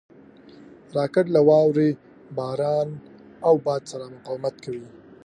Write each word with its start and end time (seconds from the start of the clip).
راکټ 0.95 1.25
له 1.35 1.41
واورې، 1.49 1.89
باران 2.37 2.89
او 3.47 3.53
باد 3.65 3.81
سره 3.91 4.05
مقاومت 4.15 4.55
کوي 4.63 4.85